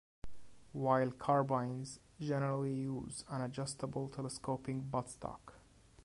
[0.73, 5.53] While carbines generally use an adjustable telescoping buttstock.